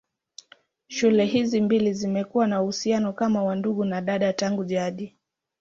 Shule 0.87 1.25
hizi 1.25 1.61
mbili 1.61 1.93
zimekuwa 1.93 2.47
na 2.47 2.61
uhusiano 2.61 3.13
kama 3.13 3.43
wa 3.43 3.55
ndugu 3.55 3.85
na 3.85 4.01
dada 4.01 4.33
tangu 4.33 4.63
jadi. 4.65 5.15